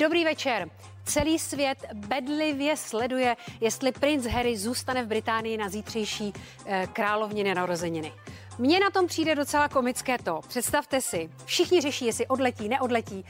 Dobrý 0.00 0.24
večer. 0.24 0.70
Celý 1.04 1.38
svět 1.38 1.78
bedlivě 1.94 2.76
sleduje, 2.76 3.36
jestli 3.60 3.92
princ 3.92 4.26
Harry 4.26 4.56
zůstane 4.56 5.04
v 5.04 5.06
Británii 5.06 5.56
na 5.56 5.68
zítřejší 5.68 6.32
eh, 6.66 6.88
královniny 6.92 7.54
narozeniny. 7.54 8.12
Mně 8.58 8.80
na 8.80 8.90
tom 8.90 9.06
přijde 9.06 9.34
docela 9.34 9.68
komické 9.68 10.18
to. 10.18 10.40
Představte 10.48 11.00
si, 11.00 11.30
všichni 11.44 11.80
řeší, 11.80 12.06
jestli 12.06 12.26
odletí, 12.26 12.68
neodletí. 12.68 13.24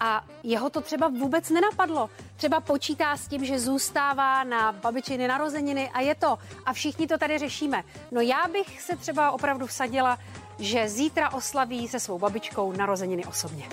A 0.00 0.24
jeho 0.42 0.70
to 0.70 0.80
třeba 0.80 1.08
vůbec 1.08 1.50
nenapadlo. 1.50 2.10
Třeba 2.36 2.60
počítá 2.60 3.16
s 3.16 3.28
tím, 3.28 3.44
že 3.44 3.58
zůstává 3.58 4.44
na 4.44 4.72
babičiny 4.72 5.28
narozeniny 5.28 5.90
a 5.90 6.00
je 6.00 6.14
to. 6.14 6.38
A 6.66 6.72
všichni 6.72 7.06
to 7.06 7.18
tady 7.18 7.38
řešíme. 7.38 7.82
No 8.10 8.20
já 8.20 8.48
bych 8.52 8.82
se 8.82 8.96
třeba 8.96 9.30
opravdu 9.30 9.66
vsadila, 9.66 10.18
že 10.58 10.88
zítra 10.88 11.32
oslaví 11.32 11.88
se 11.88 12.00
svou 12.00 12.18
babičkou 12.18 12.72
narozeniny 12.72 13.24
osobně. 13.24 13.68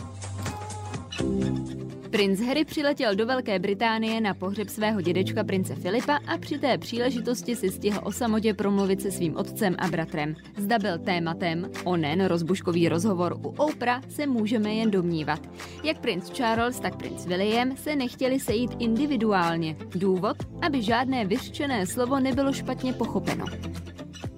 Princ 2.14 2.40
Harry 2.40 2.66
přiletěl 2.66 3.16
do 3.16 3.26
Velké 3.26 3.60
Británie 3.60 4.22
na 4.22 4.34
pohřeb 4.34 4.70
svého 4.70 5.02
dědečka 5.02 5.44
prince 5.44 5.76
Filipa 5.76 6.20
a 6.28 6.38
při 6.38 6.60
té 6.60 6.78
příležitosti 6.78 7.56
si 7.56 7.70
stihl 7.70 8.00
o 8.04 8.12
samotě 8.12 8.54
promluvit 8.54 9.02
se 9.02 9.12
svým 9.12 9.38
otcem 9.38 9.76
a 9.80 9.88
bratrem. 9.88 10.36
Zda 10.58 10.80
byl 10.80 10.98
tématem, 10.98 11.70
onen 11.84 12.26
rozbuškový 12.26 12.90
rozhovor 12.90 13.34
u 13.44 13.48
Oprah 13.48 14.04
se 14.10 14.28
můžeme 14.28 14.74
jen 14.74 14.92
domnívat. 14.92 15.50
Jak 15.84 16.00
princ 16.00 16.30
Charles, 16.30 16.80
tak 16.80 16.96
princ 16.96 17.26
William 17.26 17.78
se 17.78 17.96
nechtěli 17.96 18.40
sejít 18.40 18.72
individuálně. 18.80 19.76
Důvod, 19.96 20.38
aby 20.62 20.82
žádné 20.82 21.26
vyřčené 21.26 21.86
slovo 21.88 22.20
nebylo 22.20 22.54
špatně 22.54 22.94
pochopeno. 22.94 23.46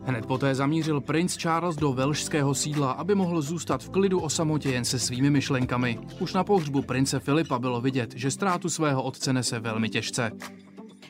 Hned 0.07 0.25
poté 0.25 0.55
zamířil 0.55 1.01
princ 1.01 1.37
Charles 1.37 1.75
do 1.75 1.93
velšského 1.93 2.55
sídla, 2.55 2.91
aby 2.91 3.15
mohl 3.15 3.41
zůstat 3.41 3.84
v 3.84 3.89
klidu 3.89 4.20
o 4.20 4.29
samotě 4.29 4.70
jen 4.70 4.85
se 4.85 4.99
svými 4.99 5.29
myšlenkami. 5.29 5.99
Už 6.20 6.34
na 6.34 6.43
pohřbu 6.43 6.81
prince 6.81 7.20
Filipa 7.20 7.59
bylo 7.59 7.81
vidět, 7.81 8.13
že 8.15 8.31
ztrátu 8.31 8.70
svého 8.70 9.03
otce 9.03 9.34
nese 9.34 9.59
velmi 9.59 9.89
těžce. 9.89 10.31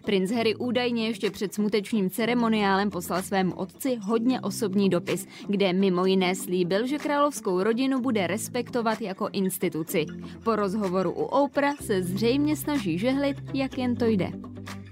Princ 0.05 0.31
Harry 0.31 0.55
údajně 0.55 1.07
ještě 1.07 1.31
před 1.31 1.53
smutečným 1.53 2.09
ceremoniálem 2.09 2.89
poslal 2.89 3.21
svému 3.21 3.53
otci 3.55 3.97
hodně 4.01 4.41
osobní 4.41 4.89
dopis, 4.89 5.27
kde 5.47 5.73
mimo 5.73 6.05
jiné 6.05 6.35
slíbil, 6.35 6.87
že 6.87 6.97
královskou 6.97 7.63
rodinu 7.63 8.01
bude 8.01 8.27
respektovat 8.27 9.01
jako 9.01 9.29
instituci. 9.31 10.05
Po 10.43 10.55
rozhovoru 10.55 11.11
u 11.11 11.23
Oprah 11.23 11.81
se 11.81 12.03
zřejmě 12.03 12.55
snaží 12.55 12.99
žehlit, 12.99 13.37
jak 13.53 13.77
jen 13.77 13.95
to 13.95 14.05
jde. 14.05 14.31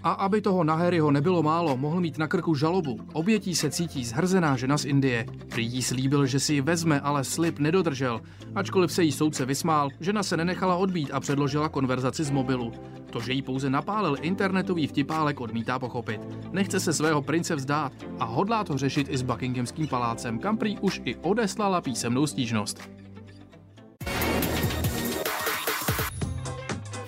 A 0.04 0.12
aby 0.12 0.42
toho 0.42 0.64
na 0.64 0.76
Harryho 0.76 1.12
nebylo 1.12 1.44
málo, 1.44 1.78
mohl 1.78 2.02
mít 2.02 2.18
na 2.18 2.28
krku 2.28 2.56
žalobu. 2.56 3.00
Obětí 3.14 3.56
se 3.56 3.70
cítí 3.70 4.06
zhrzená 4.06 4.58
žena 4.58 4.78
z 4.78 4.86
Indie. 4.86 5.26
Prý 5.50 5.66
jí 5.66 5.82
slíbil, 5.82 6.26
že 6.26 6.40
si 6.40 6.54
ji 6.54 6.62
vezme, 6.62 7.00
ale 7.00 7.24
slib 7.24 7.60
nedodržel. 7.60 8.22
Ačkoliv 8.56 8.92
se 8.92 9.04
jí 9.04 9.12
soudce 9.12 9.46
vysmál, 9.46 9.90
žena 10.00 10.24
se 10.24 10.38
nenechala 10.38 10.76
odbít 10.76 11.10
a 11.14 11.20
předložila 11.20 11.70
konverzaci 11.70 12.24
z 12.24 12.30
mobilu. 12.32 12.72
To, 13.10 13.20
že 13.20 13.34
jí 13.34 13.42
pouze 13.42 13.70
napálil 13.70 14.18
internetový 14.22 14.88
vtipálek, 14.88 15.42
odmítá 15.42 15.80
pochopit. 15.80 16.22
Nechce 16.52 16.80
se 16.80 16.94
svého 16.94 17.22
prince 17.22 17.56
vzdát 17.56 17.94
a 18.20 18.26
hodlá 18.26 18.64
to 18.64 18.78
řešit 18.78 19.08
i 19.10 19.18
s 19.18 19.22
Buckinghamským 19.22 19.88
palácem, 19.88 20.40
kam 20.40 20.58
prý 20.58 20.80
už 20.80 21.02
i 21.06 21.16
odeslala 21.16 21.82
písemnou 21.82 22.28
stížnost. 22.28 23.03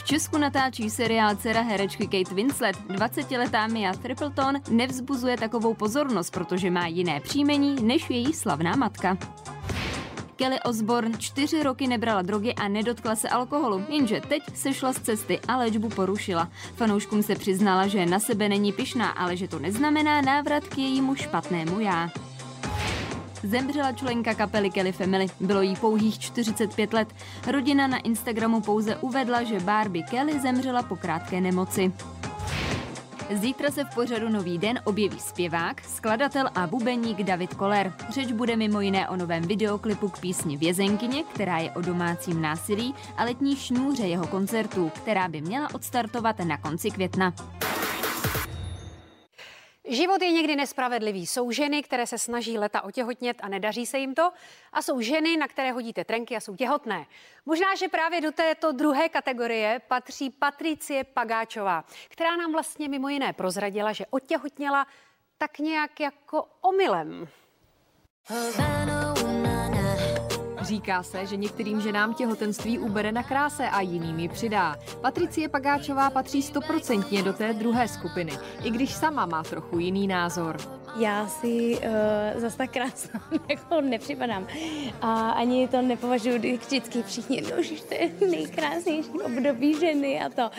Česku 0.05 0.37
natáčí 0.37 0.89
seriál 0.89 1.35
dcera 1.35 1.61
herečky 1.61 2.07
Kate 2.07 2.35
Winslet. 2.35 2.75
20-letá 2.87 3.71
Mia 3.71 3.93
Tripleton 3.93 4.55
nevzbuzuje 4.69 5.37
takovou 5.37 5.73
pozornost, 5.73 6.29
protože 6.29 6.71
má 6.71 6.87
jiné 6.87 7.19
příjmení 7.19 7.75
než 7.83 8.09
její 8.09 8.33
slavná 8.33 8.75
matka. 8.75 9.17
Kelly 10.35 10.59
Osborne 10.59 11.17
čtyři 11.17 11.63
roky 11.63 11.87
nebrala 11.87 12.21
drogy 12.21 12.53
a 12.53 12.67
nedotkla 12.67 13.15
se 13.15 13.29
alkoholu, 13.29 13.83
jenže 13.89 14.21
teď 14.21 14.43
sešla 14.53 14.93
z 14.93 14.99
cesty 14.99 15.39
a 15.47 15.57
léčbu 15.57 15.89
porušila. 15.89 16.49
Fanouškům 16.75 17.23
se 17.23 17.35
přiznala, 17.35 17.87
že 17.87 18.05
na 18.05 18.19
sebe 18.19 18.49
není 18.49 18.73
pyšná, 18.73 19.09
ale 19.09 19.37
že 19.37 19.47
to 19.47 19.59
neznamená 19.59 20.21
návrat 20.21 20.63
k 20.67 20.77
jejímu 20.77 21.15
špatnému 21.15 21.79
já. 21.79 22.09
Zemřela 23.45 23.91
členka 23.91 24.33
kapely 24.33 24.69
Kelly 24.69 24.91
Family. 24.91 25.27
Bylo 25.39 25.61
jí 25.61 25.75
pouhých 25.75 26.19
45 26.19 26.93
let. 26.93 27.07
Rodina 27.47 27.87
na 27.87 27.97
Instagramu 27.97 28.61
pouze 28.61 28.95
uvedla, 28.95 29.43
že 29.43 29.59
Barbie 29.59 30.05
Kelly 30.05 30.39
zemřela 30.39 30.83
po 30.83 30.95
krátké 30.95 31.41
nemoci. 31.41 31.93
Zítra 33.33 33.71
se 33.71 33.83
v 33.83 33.95
pořadu 33.95 34.29
Nový 34.29 34.57
den 34.57 34.79
objeví 34.83 35.19
zpěvák, 35.19 35.81
skladatel 35.81 36.49
a 36.55 36.67
bubeník 36.67 37.23
David 37.23 37.53
Koller. 37.53 37.93
Řeč 38.09 38.31
bude 38.31 38.55
mimo 38.55 38.81
jiné 38.81 39.09
o 39.09 39.15
novém 39.15 39.43
videoklipu 39.43 40.09
k 40.09 40.19
písni 40.19 40.57
Vězenkyně, 40.57 41.23
která 41.23 41.57
je 41.57 41.71
o 41.71 41.81
domácím 41.81 42.41
násilí 42.41 42.95
a 43.17 43.23
letní 43.23 43.55
šňůře 43.55 44.03
jeho 44.03 44.27
koncertů, 44.27 44.91
která 44.95 45.27
by 45.27 45.41
měla 45.41 45.75
odstartovat 45.75 46.39
na 46.39 46.57
konci 46.57 46.91
května. 46.91 47.33
Život 49.87 50.21
je 50.21 50.31
někdy 50.31 50.55
nespravedlivý. 50.55 51.27
Jsou 51.27 51.51
ženy, 51.51 51.83
které 51.83 52.07
se 52.07 52.17
snaží 52.17 52.57
leta 52.57 52.81
otěhotnět 52.81 53.37
a 53.41 53.49
nedaří 53.49 53.85
se 53.85 53.99
jim 53.99 54.15
to. 54.15 54.31
A 54.73 54.81
jsou 54.81 55.01
ženy, 55.01 55.37
na 55.37 55.47
které 55.47 55.71
hodíte 55.71 56.05
trenky 56.05 56.35
a 56.35 56.39
jsou 56.39 56.55
těhotné. 56.55 57.05
Možná, 57.45 57.75
že 57.75 57.87
právě 57.87 58.21
do 58.21 58.31
této 58.31 58.71
druhé 58.71 59.09
kategorie 59.09 59.81
patří 59.87 60.29
Patricie 60.29 61.03
Pagáčová, 61.03 61.85
která 62.09 62.35
nám 62.35 62.51
vlastně 62.51 62.89
mimo 62.89 63.09
jiné 63.09 63.33
prozradila, 63.33 63.93
že 63.93 64.05
otěhotněla 64.09 64.87
tak 65.37 65.59
nějak 65.59 65.99
jako 65.99 66.47
omylem. 66.61 67.27
Havana, 68.27 69.44
Říká 70.65 71.03
se, 71.03 71.25
že 71.25 71.37
některým 71.37 71.81
ženám 71.81 72.13
těhotenství 72.13 72.79
ubere 72.79 73.11
na 73.11 73.23
kráse 73.23 73.69
a 73.69 73.81
jiným 73.81 74.19
ji 74.19 74.29
přidá. 74.29 74.75
Patricie 75.01 75.49
Pagáčová 75.49 76.09
patří 76.09 76.41
stoprocentně 76.41 77.23
do 77.23 77.33
té 77.33 77.53
druhé 77.53 77.87
skupiny, 77.87 78.31
i 78.63 78.71
když 78.71 78.93
sama 78.93 79.25
má 79.25 79.43
trochu 79.43 79.79
jiný 79.79 80.07
názor. 80.07 80.74
Já 80.97 81.27
si 81.27 81.77
uh, 81.77 82.41
zase 82.41 82.57
tak 82.57 82.71
krásná 82.71 83.21
jako 83.49 83.81
nepřipadám. 83.81 84.47
A 85.01 85.29
ani 85.29 85.67
to 85.67 85.81
nepovažuji 85.81 86.57
vždycky 86.57 87.03
všichni, 87.03 87.41
no, 87.41 87.63
že 87.63 87.83
to 87.83 87.93
je 87.93 88.29
nejkrásnější 88.31 89.09
období 89.09 89.79
ženy 89.79 90.21
a 90.21 90.29
to. 90.29 90.49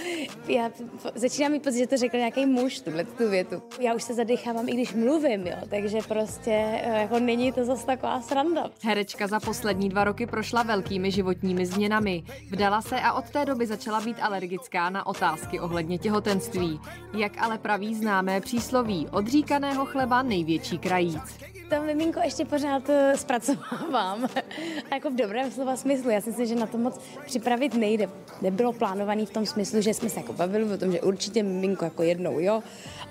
Já 0.48 0.70
začínám 1.14 1.52
mít 1.52 1.62
pocit, 1.62 1.78
že 1.78 1.86
to 1.86 1.96
řekl 1.96 2.16
nějaký 2.16 2.46
muž, 2.46 2.80
tuhle 2.80 3.04
tu 3.04 3.30
větu. 3.30 3.62
Já 3.80 3.94
už 3.94 4.02
se 4.02 4.14
zadechávám, 4.14 4.68
i 4.68 4.72
když 4.72 4.94
mluvím, 4.94 5.46
jo, 5.46 5.56
takže 5.70 5.98
prostě 6.08 6.82
uh, 6.86 6.96
jako 6.96 7.18
není 7.18 7.52
to 7.52 7.64
zase 7.64 7.86
taková 7.86 8.20
sranda. 8.20 8.70
Herečka 8.82 9.26
za 9.26 9.40
poslední 9.40 9.88
dva 9.88 10.04
roky 10.04 10.26
prošla 10.26 10.62
velkými 10.62 11.10
životními 11.10 11.66
změnami. 11.66 12.22
Vdala 12.50 12.82
se 12.82 13.00
a 13.00 13.12
od 13.12 13.30
té 13.30 13.44
doby 13.44 13.66
začala 13.66 14.00
být 14.00 14.16
alergická 14.20 14.90
na 14.90 15.06
otázky 15.06 15.60
ohledně 15.60 15.98
těhotenství. 15.98 16.80
Jak 17.14 17.42
ale 17.42 17.58
praví 17.58 17.94
známé 17.94 18.40
přísloví, 18.40 19.08
odříkaného 19.12 19.86
chleba 19.86 20.22
největší 20.26 20.78
krajíc. 20.78 21.46
To 21.68 21.82
miminko 21.82 22.20
ještě 22.20 22.44
pořád 22.44 22.90
eh, 22.90 23.16
zpracovávám. 23.16 24.28
jako 24.92 25.10
v 25.10 25.14
dobrém 25.14 25.50
slova 25.50 25.76
smyslu. 25.76 26.10
Já 26.10 26.20
si 26.20 26.28
myslím, 26.28 26.46
že 26.46 26.54
na 26.54 26.66
to 26.66 26.78
moc 26.78 27.00
připravit 27.26 27.74
nejde. 27.74 28.08
Nebylo 28.42 28.72
plánovaný 28.72 29.26
v 29.26 29.30
tom 29.30 29.46
smyslu, 29.46 29.80
že 29.80 29.94
jsme 29.94 30.08
se 30.08 30.20
jako 30.20 30.32
bavili 30.32 30.74
o 30.74 30.78
tom, 30.78 30.92
že 30.92 31.00
určitě 31.00 31.42
miminko 31.42 31.84
jako 31.84 32.02
jednou, 32.02 32.40
jo. 32.40 32.62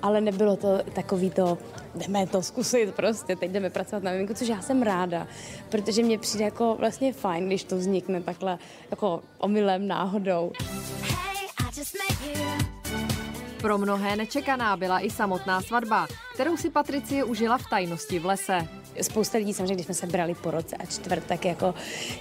Ale 0.02 0.22
nebylo 0.22 0.56
to 0.56 0.80
takový 0.94 1.30
to, 1.30 1.58
jdeme 1.96 2.28
to 2.28 2.42
zkusit 2.42 2.96
prostě, 2.96 3.36
teď 3.36 3.52
jdeme 3.52 3.70
pracovat 3.70 4.04
na 4.04 4.12
miminku, 4.12 4.34
což 4.34 4.48
já 4.48 4.62
jsem 4.62 4.82
ráda, 4.82 5.28
protože 5.70 6.04
mě 6.04 6.18
přijde 6.18 6.46
jako 6.46 6.76
vlastně 6.80 7.14
fajn, 7.14 7.48
když 7.48 7.64
to 7.64 7.78
vznikne 7.78 8.22
takhle 8.22 8.58
jako 8.92 9.24
omylem, 9.38 9.88
náhodou. 9.88 10.52
Hey, 11.72 12.75
pro 13.66 13.78
mnohé 13.78 14.16
nečekaná 14.16 14.78
byla 14.78 15.00
i 15.00 15.10
samotná 15.10 15.62
svatba, 15.62 16.08
kterou 16.34 16.58
si 16.58 16.70
Patricie 16.70 17.24
užila 17.24 17.58
v 17.58 17.70
tajnosti 17.70 18.20
v 18.20 18.26
lese. 18.26 18.68
Spousta 19.02 19.38
lidí 19.38 19.54
samozřejmě, 19.54 19.74
když 19.74 19.86
jsme 19.86 19.94
se 19.94 20.08
brali 20.08 20.36
po 20.36 20.52
roce 20.52 20.76
a 20.76 20.86
čtvrt, 20.86 21.24
tak 21.26 21.46
jako 21.46 21.74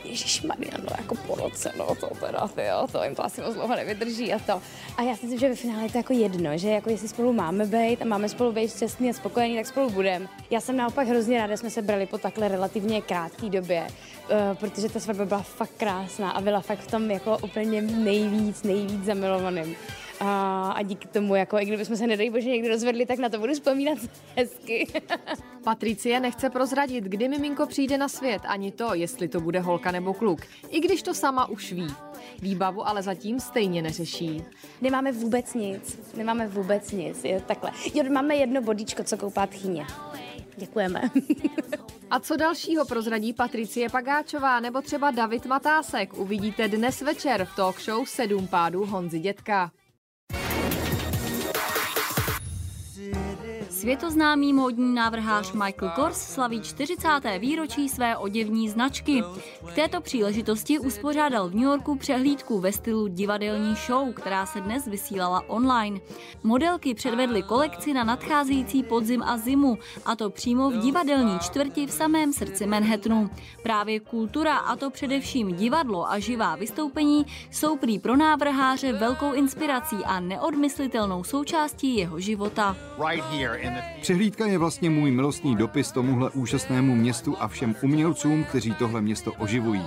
Ježíš 0.05 0.43
no 0.43 0.55
jako 0.99 1.14
po 1.14 1.35
roce, 1.35 1.73
no 1.79 1.94
to 2.00 2.06
teda, 2.20 2.49
jo, 2.69 2.87
to 2.93 3.05
jim 3.05 3.14
to 3.14 3.25
asi 3.25 3.41
moc 3.41 3.55
dlouho 3.55 3.76
nevydrží 3.76 4.32
a 4.32 4.38
to. 4.38 4.62
A 4.96 5.02
já 5.02 5.17
si 5.17 5.23
myslím, 5.23 5.41
že 5.41 5.49
ve 5.49 5.55
finále 5.55 5.82
je 5.82 5.91
to 5.93 5.99
jako 5.99 6.12
jedno, 6.12 6.58
že 6.58 6.69
jako 6.69 6.91
jestli 6.91 7.08
spolu 7.08 7.32
máme 7.32 7.67
být 7.67 8.02
a 8.02 8.05
máme 8.05 8.29
spolu 8.29 8.52
být 8.52 8.76
šťastný 8.76 9.11
a 9.11 9.12
spokojený, 9.12 9.56
tak 9.56 9.67
spolu 9.67 9.90
budeme. 9.90 10.29
Já 10.50 10.61
jsem 10.61 10.76
naopak 10.76 11.08
hrozně 11.08 11.38
ráda, 11.38 11.52
že 11.52 11.56
jsme 11.56 11.70
se 11.70 11.82
brali 11.82 12.06
po 12.06 12.19
takhle 12.19 12.49
relativně 12.49 13.02
krátké 13.02 13.49
době, 13.49 13.87
uh, 13.87 14.37
protože 14.55 14.88
ta 14.88 15.00
svatba 15.00 15.25
byla 15.25 15.43
fakt 15.43 15.73
krásná 15.76 16.31
a 16.31 16.40
byla 16.40 16.61
fakt 16.61 16.81
v 16.81 16.90
tom 16.90 17.11
jako 17.11 17.38
úplně 17.38 17.82
nejvíc, 17.82 18.62
nejvíc 18.62 19.05
zamilovaným. 19.05 19.76
A, 20.25 20.73
a 20.76 20.82
díky 20.82 21.09
tomu, 21.09 21.35
jako 21.35 21.59
i 21.59 21.65
kdybychom 21.65 21.97
se 21.97 22.06
nedej 22.06 22.31
bože 22.31 22.49
někdy 22.49 22.69
rozvedli, 22.69 23.06
tak 23.06 23.19
na 23.19 23.29
to 23.29 23.38
budu 23.38 23.55
vzpomínat 23.55 23.99
hezky. 24.37 24.87
Patricie 25.65 26.21
nechce 26.21 26.50
prozradit, 26.50 27.05
kdy 27.05 27.29
miminko 27.29 27.67
přijde 27.67 27.99
na 27.99 28.09
svět, 28.09 28.43
ani 28.47 28.73
to, 28.73 28.94
jestli 28.94 29.29
to 29.29 29.41
bude 29.41 29.61
holka 29.61 29.91
nebo 29.91 30.15
kluk, 30.15 30.41
i 30.69 30.81
když 30.81 31.03
to 31.03 31.15
sama 31.15 31.49
už 31.49 31.73
ví. 31.73 31.87
Výbavu 32.43 32.88
ale 32.88 33.03
zatím 33.03 33.41
stejně 33.41 33.82
neřeší. 33.82 34.44
Nemáme 34.81 35.12
vůbec 35.12 35.55
nic, 35.55 36.12
nemáme 36.17 36.49
vůbec 36.49 36.93
nic, 36.93 37.25
je 37.25 37.41
takhle. 37.41 37.71
Jo, 37.94 38.05
máme 38.12 38.37
jedno 38.37 38.62
bodíčko, 38.62 39.05
co 39.05 39.17
koupá 39.17 39.47
tchyně. 39.47 39.87
Děkujeme. 40.56 41.00
A 42.11 42.21
co 42.21 42.37
dalšího 42.37 42.85
prozradí 42.85 43.32
Patricie 43.32 43.88
Pagáčová 43.88 44.61
nebo 44.61 44.82
třeba 44.82 45.11
David 45.11 45.47
Matásek, 45.47 46.15
uvidíte 46.15 46.69
dnes 46.69 47.00
večer 47.00 47.44
v 47.44 47.56
talk 47.56 47.81
show 47.81 48.05
Sedm 48.06 48.47
pádů 48.47 48.87
Honzy 48.87 49.19
Dětka. 49.19 49.71
did 53.12 53.45
it. 53.45 53.54
Světoznámý 53.85 54.53
módní 54.53 54.95
návrhář 54.95 55.53
Michael 55.53 55.93
Kors 55.95 56.19
slaví 56.19 56.61
40. 56.61 57.09
výročí 57.39 57.89
své 57.89 58.17
oděvní 58.17 58.69
značky. 58.69 59.23
K 59.69 59.75
této 59.75 60.01
příležitosti 60.01 60.79
uspořádal 60.79 61.49
v 61.49 61.55
New 61.55 61.65
Yorku 61.65 61.97
přehlídku 61.97 62.61
ve 62.61 62.73
stylu 62.73 63.07
divadelní 63.07 63.75
show, 63.87 64.13
která 64.13 64.47
se 64.47 64.61
dnes 64.61 64.87
vysílala 64.87 65.43
online. 65.49 66.01
Modelky 66.43 66.95
předvedly 66.95 67.43
kolekci 67.43 67.95
na 67.95 68.05
nadcházející 68.05 68.83
podzim 68.83 69.23
a 69.23 69.37
zimu, 69.37 69.79
a 70.05 70.17
to 70.17 70.31
přímo 70.31 70.71
v 70.71 70.77
divadelní 70.77 71.39
čtvrti 71.39 71.87
v 71.87 71.93
samém 71.93 72.33
srdci 72.33 72.67
Manhattanu. 72.67 73.31
Právě 73.63 74.01
kultura, 74.01 74.57
a 74.57 74.77
to 74.77 74.91
především 74.91 75.55
divadlo 75.55 76.11
a 76.11 76.19
živá 76.19 76.57
vystoupení, 76.57 77.27
jsou 77.51 77.77
prý 77.77 77.99
pro 77.99 78.17
návrháře 78.17 78.93
velkou 78.93 79.33
inspirací 79.33 79.97
a 80.05 80.21
neodmyslitelnou 80.21 81.25
součástí 81.25 81.97
jeho 81.97 82.21
života. 82.21 82.77
Right 83.09 83.25
here 83.25 83.74
Přehlídka 84.00 84.47
je 84.47 84.59
vlastně 84.59 84.91
můj 84.91 85.11
milostný 85.11 85.56
dopis 85.56 85.93
tomuhle 85.93 86.31
úžasnému 86.31 86.94
městu 86.94 87.37
a 87.38 87.49
všem 87.49 87.75
umělcům, 87.82 88.44
kteří 88.44 88.75
tohle 88.75 89.00
město 89.00 89.32
oživují. 89.32 89.82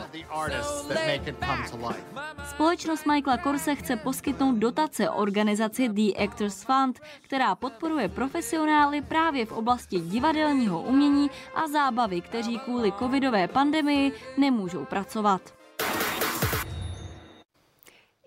Společnost 2.49 3.05
Michaela 3.05 3.37
Korse 3.37 3.75
chce 3.75 3.95
poskytnout 3.95 4.55
dotace 4.55 5.09
organizaci 5.09 5.89
The 5.89 6.23
Actors 6.23 6.63
Fund, 6.63 6.99
která 7.21 7.55
podporuje 7.55 8.09
profesionály 8.09 9.01
právě 9.01 9.45
v 9.45 9.51
oblasti 9.51 9.99
divadelního 9.99 10.81
umění 10.81 11.29
a 11.55 11.67
zábavy, 11.67 12.21
kteří 12.21 12.59
kvůli 12.59 12.91
covidové 12.99 13.47
pandemii 13.47 14.11
nemůžou 14.37 14.85
pracovat. 14.85 15.56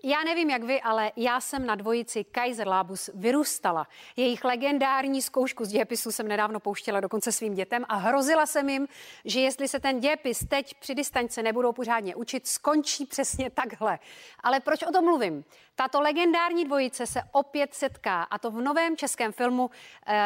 Já 0.03 0.23
nevím, 0.23 0.49
jak 0.49 0.63
vy, 0.63 0.81
ale 0.81 1.11
já 1.15 1.41
jsem 1.41 1.65
na 1.65 1.75
dvojici 1.75 2.23
Kaiser 2.23 2.67
Labus 2.67 3.09
vyrůstala. 3.13 3.87
Jejich 4.15 4.43
legendární 4.43 5.21
zkoušku 5.21 5.65
z 5.65 5.67
dějepisu 5.67 6.11
jsem 6.11 6.27
nedávno 6.27 6.59
pouštěla 6.59 6.99
dokonce 6.99 7.31
svým 7.31 7.53
dětem 7.53 7.85
a 7.89 7.95
hrozila 7.95 8.45
jsem 8.45 8.69
jim, 8.69 8.87
že 9.25 9.39
jestli 9.39 9.67
se 9.67 9.79
ten 9.79 9.99
dějepis 9.99 10.45
teď 10.49 10.73
při 10.79 10.95
distance 10.95 11.43
nebudou 11.43 11.73
pořádně 11.73 12.15
učit, 12.15 12.47
skončí 12.47 13.05
přesně 13.05 13.49
takhle. 13.49 13.99
Ale 14.39 14.59
proč 14.59 14.83
o 14.83 14.91
tom 14.91 15.05
mluvím? 15.05 15.45
Tato 15.75 16.01
legendární 16.01 16.65
dvojice 16.65 17.07
se 17.07 17.21
opět 17.31 17.73
setká 17.73 18.23
a 18.23 18.37
to 18.37 18.51
v 18.51 18.61
novém 18.61 18.97
českém 18.97 19.31
filmu 19.31 19.65
uh, 19.65 19.71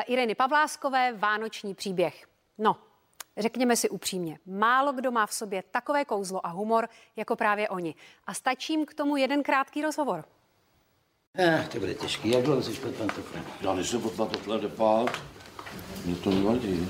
Ireny 0.08 0.36
Pavláskové 0.36 1.14
Vánoční 1.14 1.76
příběh. 1.76 2.28
No, 2.58 2.78
Řekněme 3.38 3.76
si 3.76 3.90
upřímně, 3.90 4.40
málo 4.46 4.94
kdo 4.94 5.12
má 5.12 5.26
v 5.26 5.34
sobě 5.34 5.64
takové 5.72 6.06
kouzlo 6.06 6.46
a 6.46 6.50
humor 6.50 6.90
jako 7.16 7.36
právě 7.36 7.70
oni. 7.70 7.96
A 8.28 8.34
stačí 8.34 8.74
jim 8.74 8.86
k 8.86 8.94
tomu 8.94 9.18
jeden 9.18 9.44
krátký 9.44 9.82
rozhovor. 9.82 10.26
Eh, 11.38 11.68
to 11.72 11.80
bude 11.80 11.94
těžký. 11.94 12.30
Jak 12.30 12.44
dlouho 12.44 12.64
jsi 12.64 12.72
pod 12.72 12.96
pantoflem? 12.96 13.44
Já 13.62 13.74
než 13.74 13.90
se 13.90 14.00
pod 14.00 14.14
pantoflem 14.14 14.62
nepát, 14.62 15.22
mě 16.06 16.16
to 16.16 16.30
nevadí. 16.30 16.90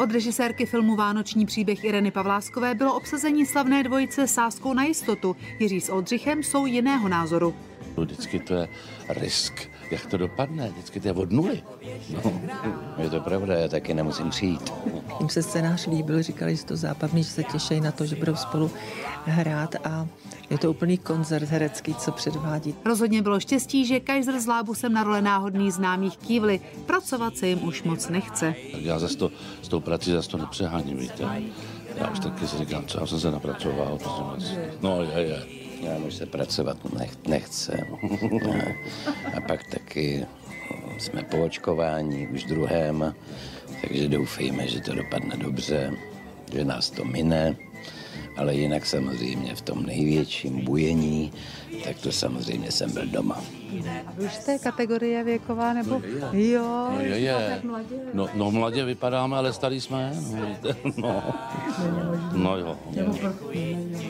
Od 0.00 0.10
režisérky 0.10 0.66
filmu 0.66 0.96
Vánoční 0.96 1.46
příběh 1.46 1.84
Ireny 1.84 2.10
Pavláskové 2.10 2.74
bylo 2.74 2.96
obsazení 2.96 3.46
slavné 3.46 3.82
dvojice 3.82 4.26
sáskou 4.26 4.74
na 4.74 4.84
jistotu. 4.84 5.36
Jiří 5.58 5.80
s 5.80 5.88
Oldřichem 5.88 6.42
jsou 6.42 6.66
jiného 6.66 7.08
názoru. 7.08 7.54
Vždycky 7.96 8.38
to 8.38 8.54
je 8.54 8.68
risk 9.08 9.68
jak 9.92 10.06
to 10.06 10.16
dopadne, 10.16 10.68
vždycky 10.68 11.00
to 11.00 11.08
je 11.08 11.12
od 11.14 11.32
nuly. 11.32 11.62
No, 12.24 12.40
je 12.98 13.10
to 13.10 13.20
pravda, 13.20 13.54
já 13.54 13.68
taky 13.68 13.94
nemusím 13.94 14.30
přijít. 14.30 14.72
Jim 15.18 15.28
se 15.28 15.42
scénář 15.42 15.86
líbil, 15.86 16.22
říkali, 16.22 16.56
že 16.56 16.64
to 16.64 16.76
zábavný, 16.76 17.22
že 17.22 17.30
se 17.30 17.44
těší 17.44 17.80
na 17.80 17.92
to, 17.92 18.06
že 18.06 18.16
budou 18.16 18.36
spolu 18.36 18.70
hrát 19.24 19.74
a 19.84 20.06
je 20.50 20.58
to 20.58 20.70
úplný 20.70 20.98
koncert 20.98 21.48
herecký, 21.48 21.94
co 21.94 22.12
předvádí. 22.12 22.74
Rozhodně 22.84 23.22
bylo 23.22 23.40
štěstí, 23.40 23.86
že 23.86 24.00
Kaiser 24.00 24.40
s 24.40 24.46
Lábusem 24.46 24.92
na 24.92 25.04
role 25.04 25.22
náhodných 25.22 25.72
známých 25.72 26.16
kývli. 26.16 26.60
Pracovat 26.86 27.36
se 27.36 27.46
jim 27.46 27.64
už 27.64 27.82
moc 27.82 28.08
nechce. 28.08 28.54
Já 28.72 28.98
zase 28.98 29.16
to, 29.16 29.30
s 29.62 29.68
tou 29.68 29.80
prací 29.80 30.12
zase 30.12 30.28
to 30.28 30.38
nepřeháním, 30.38 30.96
víte. 30.96 31.42
Já 31.96 32.10
už 32.10 32.18
taky 32.18 32.46
si 32.46 32.58
říkám, 32.58 32.84
co 32.86 33.00
já 33.00 33.06
jsem 33.06 33.20
se 33.20 33.30
napracoval. 33.30 33.98
No, 34.82 35.02
je, 35.02 35.20
je. 35.20 35.61
Já 35.82 35.96
už 35.96 36.14
se 36.14 36.26
pracovat 36.26 36.92
nech, 36.98 37.10
nechce. 37.26 37.86
A 39.36 39.40
pak 39.40 39.64
taky 39.64 40.26
jsme 40.98 41.22
po 41.22 41.44
očkování 41.44 42.28
už 42.28 42.44
druhém, 42.44 43.14
takže 43.80 44.08
doufejme, 44.08 44.68
že 44.68 44.80
to 44.80 44.94
dopadne 44.94 45.36
dobře, 45.36 45.92
že 46.52 46.64
nás 46.64 46.90
to 46.90 47.04
mine 47.04 47.56
ale 48.36 48.54
jinak 48.54 48.86
samozřejmě 48.86 49.54
v 49.54 49.60
tom 49.60 49.82
největším 49.86 50.64
bujení, 50.64 51.32
tak 51.84 51.98
to 51.98 52.12
samozřejmě 52.12 52.72
jsem 52.72 52.92
byl 52.92 53.06
doma. 53.06 53.40
A 54.06 54.12
vy 54.16 54.24
už 54.24 54.34
jste 54.34 54.58
kategorie 54.58 55.24
věková, 55.24 55.72
nebo? 55.72 56.02
No 56.20 56.28
je, 56.32 56.50
jo. 56.50 56.88
No 56.92 57.00
je, 57.00 57.18
je. 57.18 57.62
No, 58.14 58.28
no 58.34 58.50
mladě 58.50 58.84
vypadáme, 58.84 59.36
ale 59.36 59.52
starý 59.52 59.80
jsme, 59.80 60.12
no, 60.30 60.82
no. 60.96 61.22
No 62.32 62.56
jo. 62.56 62.78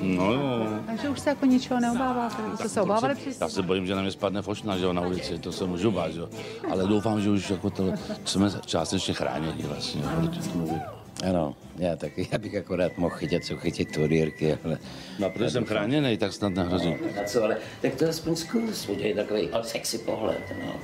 No 0.03 0.33
jo. 0.33 0.67
Takže 0.87 1.09
už 1.09 1.21
se 1.21 1.29
jako 1.29 1.47
ničeho 1.47 1.81
neobáváte? 1.81 2.43
Už 2.53 2.59
jste 2.59 2.69
se 2.69 2.81
obávali 2.81 3.15
při... 3.15 3.31
Já 3.41 3.49
se 3.49 3.63
bojím, 3.63 3.87
že 3.87 3.95
na 3.95 4.03
mě 4.03 4.11
spadne 4.11 4.43
fošna, 4.43 4.79
že 4.79 4.85
jo, 4.85 4.93
na 4.93 5.07
ulici, 5.07 5.39
to 5.39 5.53
se 5.53 5.65
můžu 5.65 5.91
bát, 5.91 6.13
že 6.13 6.21
jo. 6.21 6.29
Ale 6.71 6.87
doufám, 6.87 7.21
že 7.21 7.31
už 7.31 7.51
jako 7.51 7.71
to, 7.71 7.93
jsme 8.25 8.51
částečně 8.67 9.15
chráněni 9.15 9.63
vlastně 9.63 10.03
proti 10.03 10.49
tomu 10.49 10.81
ano, 11.29 11.57
já 11.79 11.97
taky, 11.97 12.29
já 12.33 12.39
bych 12.39 12.57
akorát 12.57 12.99
mohl 12.99 13.15
chytit, 13.15 13.45
co 13.45 13.57
chytit 13.57 13.95
turírky, 13.95 14.59
ale... 14.65 14.79
No, 15.19 15.31
protože 15.31 15.51
jsem 15.51 15.65
chráněný, 15.65 16.17
tak 16.19 16.33
snad 16.33 16.49
nehrozí. 16.49 16.95
A 17.23 17.25
co, 17.25 17.45
ale 17.45 17.57
tak 17.83 17.95
to 17.95 18.09
aspoň 18.09 18.37
zkus, 18.37 18.89
udělej 18.89 19.15
takový 19.15 19.51
sexy 19.63 19.99
pohled, 19.99 20.43
no. 20.65 20.75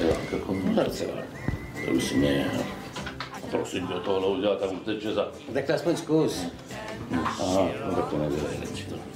Jo, 0.00 0.16
jako 0.32 0.54
mladce, 0.54 1.04
to 1.84 1.90
už 1.90 2.12
mě... 2.12 2.46
Prosím 3.50 3.86
tě, 3.86 3.94
tohle 4.04 4.28
udělat, 4.38 4.60
tam 4.60 4.76
uteče 4.76 5.12
za... 5.12 5.32
Tak 5.54 5.64
to 5.64 5.74
aspoň 5.74 5.96
zkus. 5.96 6.46
Aha, 7.24 7.68
no 7.86 7.94
tak 7.96 8.04
to 8.04 8.16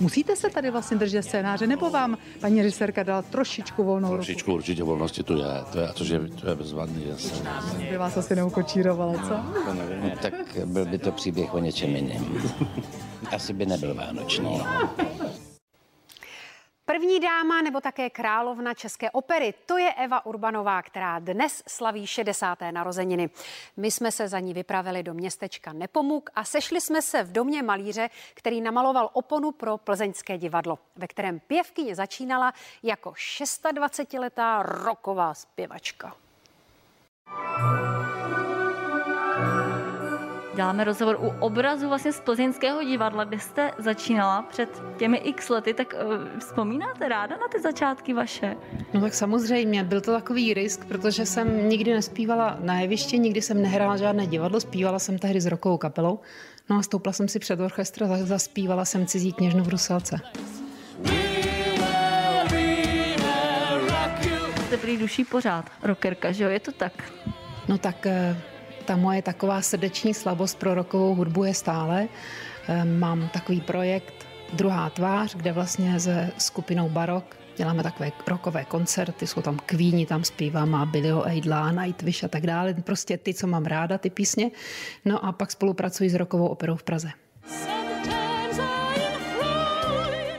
Musíte 0.00 0.37
se 0.37 0.50
tady 0.50 0.71
vlastně 0.71 0.97
držet 0.97 1.23
scénáře, 1.23 1.67
nebo 1.67 1.91
vám 1.91 2.19
paní 2.41 2.62
režisérka 2.62 3.03
dala 3.03 3.23
trošičku 3.23 3.85
volnou 3.85 4.09
ruku? 4.09 4.17
Trošičku 4.17 4.55
určitě 4.55 4.83
volnosti 4.83 5.23
tu 5.23 5.37
je, 5.37 5.44
to 5.73 5.79
je, 5.81 5.88
to 5.93 6.05
je, 6.05 6.21
to 6.41 6.49
je 6.49 6.55
bezvadný, 6.55 7.05
jasně. 7.09 7.49
By 7.91 7.97
vás 7.97 8.17
asi 8.17 8.37
neukočírovala, 8.37 9.12
co? 9.14 9.61
To 9.64 9.75
nevím. 9.75 10.02
No, 10.02 10.11
tak 10.23 10.35
byl 10.64 10.85
by 10.85 10.99
to 10.99 11.12
příběh 11.12 11.55
o 11.55 11.59
něčem 11.59 11.97
jiném. 11.97 12.25
Asi 13.35 13.52
by 13.52 13.66
nebyl 13.66 13.95
vánoční. 13.95 14.61
Dáma 17.20 17.62
nebo 17.62 17.80
také 17.80 18.11
královna 18.11 18.75
České 18.75 19.11
opery, 19.11 19.54
to 19.66 19.78
je 19.78 19.94
Eva 19.94 20.26
Urbanová, 20.26 20.82
která 20.82 21.18
dnes 21.18 21.62
slaví 21.68 22.06
60. 22.06 22.58
narozeniny. 22.70 23.30
My 23.76 23.90
jsme 23.90 24.12
se 24.12 24.28
za 24.28 24.40
ní 24.40 24.54
vypravili 24.54 25.02
do 25.02 25.14
městečka 25.14 25.73
Nepomuk 25.73 26.30
a 26.35 26.44
sešli 26.44 26.80
jsme 26.80 27.02
se 27.02 27.23
v 27.23 27.32
domě 27.32 27.62
malíře, 27.62 28.11
který 28.35 28.61
namaloval 28.61 29.11
oponu 29.12 29.52
pro 29.52 29.78
plzeňské 29.78 30.38
divadlo, 30.38 30.78
ve 30.96 31.06
kterém 31.06 31.40
pěvkyně 31.40 31.94
začínala 31.94 32.52
jako 32.82 33.11
26-letá 33.11 34.62
roková 34.62 35.35
zpěvačka. 35.35 36.16
Děláme 40.57 40.85
rozhovor 40.85 41.19
u 41.21 41.33
obrazu 41.41 41.89
vlastně 41.89 42.13
z 42.13 42.21
plzeňského 42.21 42.85
divadla, 42.85 43.25
kde 43.25 43.39
jste 43.39 43.71
začínala 43.79 44.43
před 44.43 44.83
těmi 44.97 45.17
x 45.17 45.49
lety, 45.49 45.75
tak 45.75 45.95
uh, 45.95 46.39
vzpomínáte 46.39 47.09
ráda 47.09 47.37
na 47.37 47.49
ty 47.53 47.61
začátky 47.61 48.15
vaše? 48.15 48.57
No 48.95 49.01
tak 49.01 49.15
samozřejmě, 49.15 49.85
byl 49.85 50.01
to 50.01 50.13
takový 50.13 50.55
risk, 50.55 50.85
protože 50.85 51.27
jsem 51.27 51.69
nikdy 51.69 51.93
nespívala 51.93 52.57
na 52.61 52.81
jevišti, 52.81 53.19
nikdy 53.19 53.43
jsem 53.43 53.63
nehrála 53.63 53.97
žádné 53.97 54.27
divadlo, 54.27 54.61
zpívala 54.61 54.99
jsem 54.99 55.19
tehdy 55.19 55.41
s 55.41 55.47
rokovou 55.47 55.79
kapelou. 55.79 56.19
No 56.71 56.77
a 56.77 56.83
stoupla 56.83 57.13
jsem 57.13 57.29
si 57.29 57.39
před 57.39 57.61
orchestr 57.61 58.05
a 58.05 58.17
zaspívala 58.17 58.85
jsem 58.85 59.07
cizí 59.07 59.33
kněžnu 59.33 59.65
v 59.65 59.69
Ruselce. 59.69 60.21
Jste 64.67 64.77
prý 64.77 64.97
duší 64.97 65.25
pořád, 65.25 65.71
rockerka, 65.83 66.33
že 66.33 66.45
jo? 66.45 66.51
Je 66.51 66.61
to 66.61 66.73
tak? 66.73 66.93
No 67.69 67.79
tak 67.79 68.07
eh, 68.07 68.37
ta 68.87 68.97
moje 68.97 69.23
taková 69.23 69.62
srdeční 69.62 70.14
slabost 70.14 70.59
pro 70.59 70.75
rokovou 70.75 71.14
hudbu 71.14 71.45
je 71.45 71.55
stále. 71.55 72.09
Ehm, 72.69 72.99
mám 72.99 73.28
takový 73.28 73.61
projekt 73.61 74.26
Druhá 74.52 74.90
tvář, 74.90 75.35
kde 75.35 75.52
vlastně 75.52 76.00
se 76.00 76.31
skupinou 76.38 76.88
Barok 76.88 77.37
děláme 77.57 77.83
takové 77.83 78.12
rokové 78.26 78.64
koncerty, 78.64 79.26
jsou 79.26 79.43
tam 79.43 79.59
kvíni, 79.66 80.07
tam 80.07 80.25
zpívám 80.25 80.75
a 80.75 80.87
Billyho 80.87 81.28
Eidla, 81.28 81.73
Nightwish 81.73 82.25
a 82.25 82.28
tak 82.28 82.47
dále. 82.47 82.75
Prostě 82.75 83.19
ty, 83.19 83.35
co 83.35 83.47
mám 83.47 83.64
ráda, 83.64 83.99
ty 83.99 84.11
písně. 84.11 84.50
No 85.05 85.25
a 85.25 85.33
pak 85.33 85.50
spolupracuji 85.50 86.11
s 86.11 86.14
rokovou 86.14 86.47
operou 86.47 86.76
v 86.76 86.83
Praze. 86.83 87.09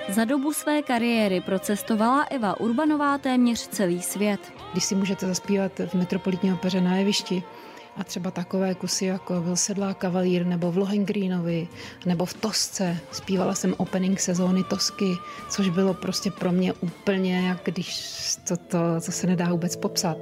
Za 0.10 0.26
dobu 0.26 0.54
své 0.54 0.82
kariéry 0.82 1.42
procestovala 1.42 2.24
Eva 2.24 2.60
Urbanová 2.60 3.18
téměř 3.18 3.68
celý 3.68 4.02
svět. 4.02 4.54
Když 4.72 4.84
si 4.84 4.96
můžete 4.96 5.28
zaspívat 5.28 5.72
v 5.80 5.94
Metropolitní 5.94 6.54
opeře 6.54 6.82
na 6.82 6.96
jevišti, 6.98 7.44
A 7.98 8.04
třeba 8.04 8.32
takové 8.32 8.76
kusy, 8.76 9.06
jako 9.06 9.42
byl 9.42 9.56
Sedlá 9.56 9.94
kavalír, 9.94 10.46
nebo 10.46 10.72
v 10.72 10.78
Lohengrínovi, 10.78 11.68
nebo 12.06 12.26
v 12.26 12.34
Tosce. 12.34 12.98
Zpívala 13.12 13.56
jsem 13.56 13.74
opening 13.78 14.20
sezóny 14.20 14.64
Tosky, 14.64 15.16
což 15.50 15.70
bylo 15.70 15.94
prostě 15.94 16.32
pro 16.32 16.52
mě 16.52 16.74
úplně, 16.74 17.48
jak 17.48 17.58
když 17.64 18.06
to, 18.48 18.58
to, 18.58 18.78
to 19.06 19.12
se 19.12 19.28
nedá 19.28 19.50
vůbec 19.50 19.76
popsat. 19.76 20.18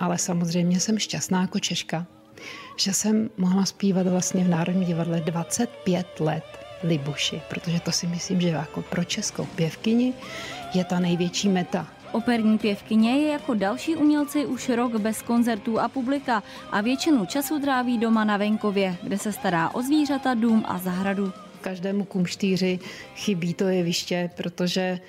Ale 0.00 0.18
samozřejmě 0.18 0.80
jsem 0.80 0.98
šťastná 0.98 1.40
jako 1.40 1.58
Češka, 1.58 2.06
že 2.76 2.92
jsem 2.92 3.30
mohla 3.36 3.64
zpívat 3.64 4.06
vlastně 4.06 4.44
v 4.44 4.48
Národním 4.48 4.84
divadle 4.84 5.20
25 5.20 6.20
let 6.20 6.44
Libuši, 6.82 7.42
protože 7.48 7.80
to 7.80 7.92
si 7.92 8.06
myslím, 8.06 8.40
že 8.40 8.48
jako 8.48 8.82
pro 8.82 9.04
českou 9.04 9.44
pěvkyni 9.44 10.14
je 10.74 10.84
ta 10.84 10.98
největší 10.98 11.48
meta. 11.48 11.86
Operní 12.14 12.58
pěvkyně 12.58 13.16
je 13.16 13.32
jako 13.32 13.54
další 13.54 13.96
umělci 13.96 14.46
už 14.46 14.68
rok 14.68 14.96
bez 14.96 15.22
koncertů 15.22 15.80
a 15.80 15.88
publika 15.88 16.42
a 16.70 16.80
většinu 16.80 17.26
času 17.26 17.60
tráví 17.60 17.98
doma 17.98 18.24
na 18.24 18.36
venkově, 18.36 18.96
kde 19.02 19.18
se 19.18 19.32
stará 19.32 19.74
o 19.74 19.82
zvířata, 19.82 20.34
dům 20.34 20.64
a 20.68 20.78
zahradu. 20.78 21.32
Každému 21.60 22.04
kumštýři 22.04 22.78
chybí 23.14 23.54
to 23.54 23.64
jeviště, 23.64 24.30
protože 24.36 25.00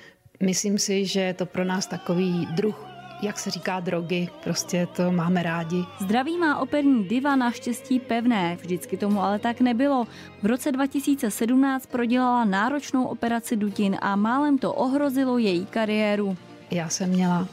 myslím 0.42 0.78
si, 0.78 1.06
že 1.06 1.20
je 1.20 1.34
to 1.34 1.46
pro 1.46 1.64
nás 1.64 1.86
takový 1.86 2.48
druh 2.54 2.86
jak 3.22 3.38
se 3.38 3.50
říká, 3.50 3.80
drogy, 3.80 4.28
prostě 4.44 4.88
to 4.96 5.12
máme 5.12 5.42
rádi. 5.42 5.84
Zdraví 6.00 6.38
má 6.38 6.58
operní 6.58 7.04
diva 7.04 7.36
naštěstí 7.36 8.00
pevné, 8.00 8.56
vždycky 8.60 8.96
tomu 8.96 9.22
ale 9.22 9.38
tak 9.38 9.60
nebylo. 9.60 10.06
V 10.42 10.46
roce 10.46 10.72
2017 10.72 11.86
prodělala 11.86 12.44
náročnou 12.44 13.04
operaci 13.04 13.56
dutin 13.56 13.96
a 14.00 14.16
málem 14.16 14.58
to 14.58 14.72
ohrozilo 14.72 15.38
její 15.38 15.66
kariéru. 15.66 16.36
Já 16.70 16.88
jsem 16.88 17.10
měla 17.10 17.48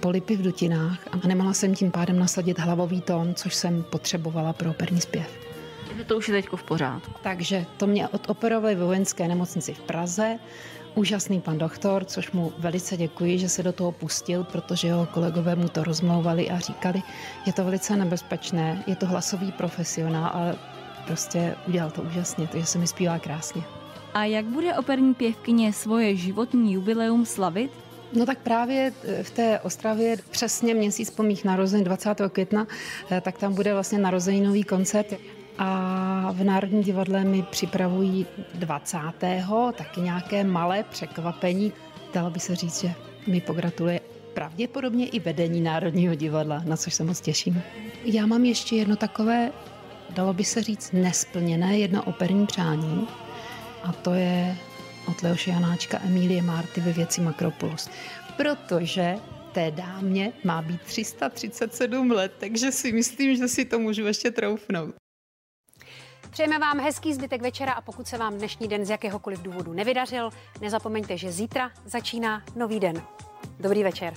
polipy 0.00 0.36
v 0.36 0.42
dutinách 0.42 0.98
a 1.12 1.26
nemohla 1.26 1.52
jsem 1.52 1.74
tím 1.74 1.90
pádem 1.90 2.18
nasadit 2.18 2.58
hlavový 2.58 3.00
tón, 3.00 3.34
což 3.34 3.54
jsem 3.54 3.82
potřebovala 3.82 4.52
pro 4.52 4.70
operní 4.70 5.00
zpěv. 5.00 5.38
To 6.06 6.16
už 6.16 6.28
je 6.28 6.34
teď 6.34 6.48
v 6.56 6.62
pořádku. 6.62 7.12
Takže 7.22 7.66
to 7.76 7.86
mě 7.86 8.08
odoperovali 8.08 8.74
ve 8.74 8.84
vojenské 8.84 9.28
nemocnici 9.28 9.74
v 9.74 9.80
Praze 9.80 10.38
úžasný 10.94 11.40
pan 11.40 11.58
doktor, 11.58 12.04
což 12.04 12.32
mu 12.32 12.52
velice 12.58 12.96
děkuji, 12.96 13.38
že 13.38 13.48
se 13.48 13.62
do 13.62 13.72
toho 13.72 13.92
pustil, 13.92 14.44
protože 14.44 14.88
jeho 14.88 15.06
kolegové 15.06 15.56
mu 15.56 15.68
to 15.68 15.84
rozmlouvali 15.84 16.50
a 16.50 16.58
říkali, 16.58 17.02
je 17.46 17.52
to 17.52 17.64
velice 17.64 17.96
nebezpečné, 17.96 18.84
je 18.86 18.96
to 18.96 19.06
hlasový 19.06 19.52
profesionál, 19.52 20.30
ale 20.34 20.56
prostě 21.06 21.54
udělal 21.68 21.90
to 21.90 22.02
úžasně, 22.02 22.46
takže 22.46 22.66
se 22.66 22.78
mi 22.78 22.86
zpívá 22.86 23.18
krásně. 23.18 23.62
A 24.14 24.24
jak 24.24 24.44
bude 24.44 24.74
operní 24.74 25.14
pěvkyně 25.14 25.72
svoje 25.72 26.16
životní 26.16 26.72
jubileum 26.72 27.26
slavit? 27.26 27.70
No 28.12 28.26
tak 28.26 28.38
právě 28.38 28.92
eh, 29.04 29.22
v 29.22 29.30
té 29.30 29.60
Ostravě 29.60 30.16
přesně 30.30 30.74
měsíc 30.74 31.10
po 31.10 31.22
mých 31.22 31.44
narozenin 31.44 31.84
20. 31.84 32.20
května, 32.32 32.66
eh, 33.10 33.20
tak 33.20 33.38
tam 33.38 33.54
bude 33.54 33.72
vlastně 33.72 33.98
narozeninový 33.98 34.64
koncert 34.64 35.14
a 35.58 36.32
v 36.32 36.44
Národním 36.44 36.82
divadle 36.82 37.24
mi 37.24 37.42
připravují 37.42 38.26
20. 38.54 38.98
taky 39.76 40.00
nějaké 40.00 40.44
malé 40.44 40.82
překvapení. 40.82 41.72
Dalo 42.14 42.30
by 42.30 42.40
se 42.40 42.56
říct, 42.56 42.80
že 42.80 42.92
mi 43.26 43.40
pogratuluje 43.40 44.00
pravděpodobně 44.34 45.06
i 45.06 45.20
vedení 45.20 45.60
Národního 45.60 46.14
divadla, 46.14 46.62
na 46.64 46.76
což 46.76 46.94
se 46.94 47.04
moc 47.04 47.20
těším. 47.20 47.62
Já 48.04 48.26
mám 48.26 48.44
ještě 48.44 48.76
jedno 48.76 48.96
takové, 48.96 49.52
dalo 50.10 50.32
by 50.34 50.44
se 50.44 50.62
říct, 50.62 50.92
nesplněné, 50.92 51.78
jedno 51.78 52.02
operní 52.02 52.46
přání 52.46 53.08
a 53.84 53.92
to 53.92 54.14
je 54.14 54.56
od 55.10 55.22
Leoše 55.22 55.50
Janáčka 55.50 55.98
Emílie 56.04 56.42
Marty 56.42 56.80
ve 56.80 56.92
věci 56.92 57.20
Makropolos. 57.20 57.90
Protože 58.36 59.14
té 59.52 59.70
dámě 59.70 60.32
má 60.44 60.62
být 60.62 60.82
337 60.82 62.10
let, 62.10 62.32
takže 62.38 62.72
si 62.72 62.92
myslím, 62.92 63.36
že 63.36 63.48
si 63.48 63.64
to 63.64 63.78
můžu 63.78 64.06
ještě 64.06 64.30
troufnout. 64.30 64.94
Přejeme 66.30 66.58
vám 66.58 66.80
hezký 66.80 67.14
zbytek 67.14 67.42
večera 67.42 67.72
a 67.72 67.80
pokud 67.80 68.06
se 68.06 68.18
vám 68.18 68.38
dnešní 68.38 68.68
den 68.68 68.84
z 68.84 68.90
jakéhokoliv 68.90 69.42
důvodu 69.42 69.72
nevydařil, 69.72 70.30
nezapomeňte, 70.60 71.16
že 71.16 71.32
zítra 71.32 71.70
začíná 71.84 72.42
nový 72.56 72.80
den. 72.80 73.02
Dobrý 73.60 73.82
večer. 73.82 74.14